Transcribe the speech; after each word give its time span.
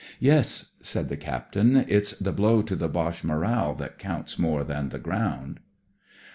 "Yes," 0.19 0.71
said 0.81 1.09
the 1.09 1.15
Captain, 1.15 1.75
"it's 1.87 2.13
the 2.17 2.31
blow 2.31 2.63
to 2.63 2.75
the 2.75 2.87
Boche 2.89 3.23
moral 3.23 3.75
that 3.75 3.99
counts 3.99 4.39
more 4.39 4.63
than 4.63 4.89
the 4.89 4.97
ground." 4.97 5.59